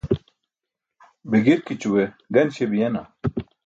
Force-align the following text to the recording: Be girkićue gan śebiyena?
Be 1.29 1.37
girkićue 1.45 2.03
gan 2.33 2.47
śebiyena? 2.55 3.01